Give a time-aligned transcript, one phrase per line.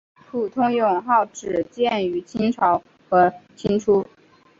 [0.25, 4.03] 普通勇号仅见于清前和清初。